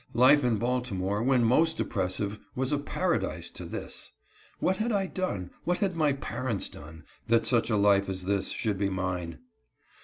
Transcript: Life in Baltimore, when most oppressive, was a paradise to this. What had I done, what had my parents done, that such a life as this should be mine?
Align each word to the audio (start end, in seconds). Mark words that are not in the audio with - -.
Life 0.15 0.43
in 0.43 0.57
Baltimore, 0.57 1.21
when 1.21 1.43
most 1.43 1.79
oppressive, 1.79 2.39
was 2.55 2.71
a 2.71 2.79
paradise 2.79 3.51
to 3.51 3.63
this. 3.65 4.11
What 4.57 4.77
had 4.77 4.91
I 4.91 5.05
done, 5.05 5.51
what 5.63 5.77
had 5.77 5.95
my 5.95 6.13
parents 6.13 6.69
done, 6.69 7.03
that 7.27 7.45
such 7.45 7.69
a 7.69 7.77
life 7.77 8.09
as 8.09 8.23
this 8.25 8.49
should 8.49 8.79
be 8.79 8.89
mine? 8.89 9.37